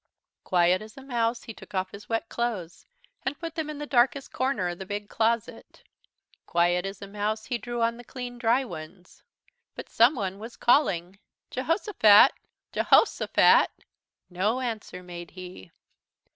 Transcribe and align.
Quiet 0.43 0.81
as 0.81 0.97
a 0.97 1.03
mouse 1.03 1.43
he 1.43 1.53
took 1.53 1.75
off 1.75 1.91
his 1.91 2.09
wet 2.09 2.27
clothes, 2.27 2.87
and 3.21 3.37
put 3.37 3.53
them 3.53 3.69
in 3.69 3.77
the 3.77 3.85
darkest 3.85 4.33
corner 4.33 4.69
of 4.69 4.79
the 4.79 4.85
big 4.87 5.09
closet. 5.09 5.83
Quiet 6.47 6.87
as 6.87 7.03
a 7.03 7.07
mouse 7.07 7.45
he 7.45 7.59
drew 7.59 7.83
on 7.83 7.97
the 7.97 8.03
clean 8.03 8.39
dry 8.39 8.65
ones. 8.65 9.21
But 9.75 9.89
someone 9.89 10.39
was 10.39 10.57
calling: 10.57 11.19
"Jehosophat 11.51 12.31
Je 12.71 12.81
hos' 12.81 13.21
o 13.21 13.27
phat!" 13.27 13.69
No 14.27 14.59
answer 14.59 15.03
made 15.03 15.29
he. 15.37 15.69